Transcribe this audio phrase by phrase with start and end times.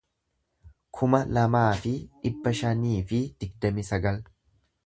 [0.99, 1.93] kuma lamaa fi
[2.25, 4.23] dhibba shanii fi digdamii sagal